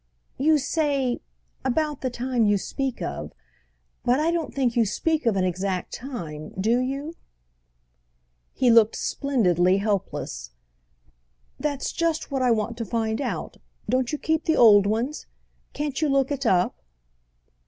"You 0.39 0.57
say 0.57 1.21
'about 1.63 2.01
the 2.01 2.09
time 2.09 2.47
you 2.47 2.57
speak 2.57 3.03
of.' 3.03 3.33
But 4.03 4.19
I 4.19 4.31
don't 4.31 4.51
think 4.51 4.75
you 4.75 4.83
speak 4.83 5.27
of 5.27 5.35
an 5.35 5.43
exact 5.43 5.93
time—do 5.93 6.79
you?" 6.79 7.13
He 8.51 8.71
looked 8.71 8.95
splendidly 8.95 9.77
helpless. 9.77 10.49
"That's 11.59 11.91
just 11.91 12.31
what 12.31 12.41
I 12.41 12.49
want 12.49 12.77
to 12.77 12.83
find 12.85 13.21
out. 13.21 13.57
Don't 13.87 14.11
you 14.11 14.17
keep 14.17 14.45
the 14.45 14.57
old 14.57 14.87
ones?—can't 14.87 16.01
you 16.01 16.09
look 16.09 16.31
it 16.31 16.47
up?" 16.47 16.81